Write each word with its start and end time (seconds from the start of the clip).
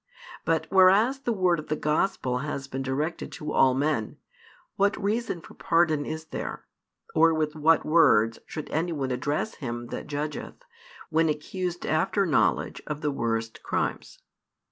But 0.45 0.65
whereas 0.71 1.19
the 1.19 1.31
word 1.31 1.59
of 1.59 1.67
the 1.67 1.75
Gospel 1.75 2.39
has 2.39 2.67
been 2.67 2.81
directed 2.81 3.31
to 3.33 3.53
all 3.53 3.75
men, 3.75 4.17
what 4.75 4.97
reason 4.99 5.41
for 5.41 5.53
pardon 5.53 6.07
is 6.07 6.25
there, 6.25 6.65
or 7.13 7.35
with 7.35 7.53
what 7.55 7.85
words 7.85 8.39
should 8.47 8.67
any 8.71 8.91
one 8.93 9.11
address 9.11 9.53
Him 9.61 9.89
that 9.89 10.07
judgeth, 10.07 10.63
when 11.11 11.29
accused 11.29 11.85
after 11.85 12.25
|424 12.25 12.29
knowledge 12.31 12.81
of 12.87 13.01
the 13.01 13.11
worst 13.11 13.61
crimes? 13.61 14.17